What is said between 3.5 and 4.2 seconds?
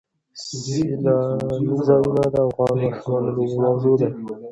موضوع ده.